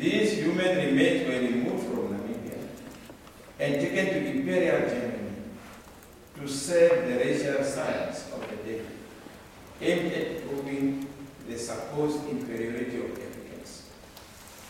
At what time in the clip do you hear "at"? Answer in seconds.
10.14-10.48